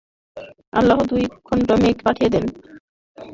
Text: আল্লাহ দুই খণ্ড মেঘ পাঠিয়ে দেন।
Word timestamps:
আল্লাহ 0.73 0.99
দুই 1.09 1.23
খণ্ড 1.45 1.69
মেঘ 1.81 1.97
পাঠিয়ে 2.05 2.29
দেন। 2.33 2.45